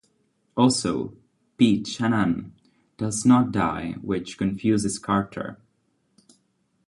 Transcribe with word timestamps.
Also, 0.57 1.13
Pete 1.57 1.85
Shanahan 1.85 2.53
does 2.97 3.23
not 3.23 3.51
die, 3.51 3.97
which 4.01 4.35
confuses 4.35 4.97
Carter. 4.97 5.59